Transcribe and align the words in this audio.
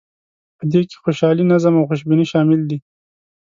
په 0.57 0.63
دې 0.71 0.81
کې 0.89 0.95
خوشحالي، 1.03 1.43
نظم 1.51 1.73
او 1.77 1.87
خوشبیني 1.89 2.25
شامل 2.33 2.61
دي. 2.69 2.77